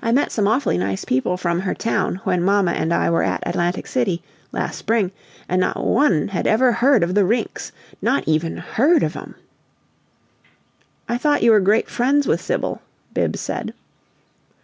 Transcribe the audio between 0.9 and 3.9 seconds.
people from her town when mamma and I were at Atlantic